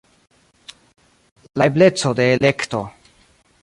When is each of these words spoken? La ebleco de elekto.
La 1.63 1.69
ebleco 1.73 2.15
de 2.21 2.29
elekto. 2.39 2.85